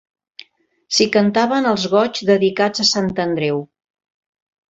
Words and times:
S'hi 0.99 1.05
cantaven 1.15 1.67
els 1.73 1.85
goigs 1.91 2.25
dedicats 2.31 2.83
a 2.85 2.87
Sant 2.95 3.13
Andreu. 3.29 3.61